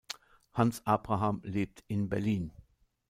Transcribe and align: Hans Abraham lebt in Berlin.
Hans 0.53 0.81
Abraham 0.87 1.41
lebt 1.43 1.83
in 1.87 2.09
Berlin. 2.09 2.51